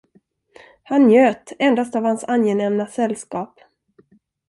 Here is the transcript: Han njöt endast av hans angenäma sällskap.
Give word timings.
Han 0.83 1.03
njöt 1.07 1.53
endast 1.59 1.95
av 1.95 2.03
hans 2.03 2.23
angenäma 2.23 2.87
sällskap. 2.87 3.59